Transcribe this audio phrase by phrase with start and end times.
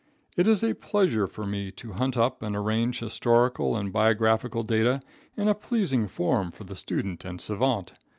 [0.35, 4.99] It is a pleasure for me to hunt up and arrange historical and biographical data
[5.37, 7.93] in a pleasing form for the student and savant.